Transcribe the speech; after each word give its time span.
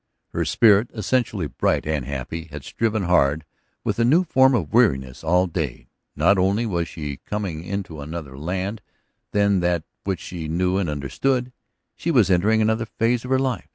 Her 0.29 0.45
spirit, 0.45 0.89
essentially 0.95 1.45
bright 1.45 1.85
and 1.85 2.05
happy, 2.05 2.45
had 2.45 2.63
striven 2.63 3.03
hard 3.03 3.45
with 3.83 3.99
a 3.99 4.03
new 4.03 4.23
form 4.23 4.55
of 4.55 4.73
weariness 4.73 5.23
all 5.23 5.45
day. 5.45 5.89
Not 6.15 6.39
only 6.39 6.65
was 6.65 6.87
she 6.87 7.17
coming 7.17 7.63
into 7.63 8.01
another 8.01 8.35
land 8.35 8.81
than 9.31 9.59
that 9.59 9.83
which 10.03 10.19
she 10.19 10.47
knew 10.47 10.77
and 10.79 10.89
understood, 10.89 11.53
she 11.95 12.09
was 12.09 12.31
entering 12.31 12.63
another 12.63 12.87
phase 12.87 13.23
of 13.23 13.29
her 13.29 13.37
life. 13.37 13.69